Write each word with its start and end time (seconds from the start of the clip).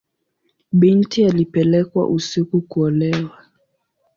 Binti 0.71 1.25
alipelekwa 1.25 2.09
usiku 2.09 2.61
kuolewa. 2.61 3.37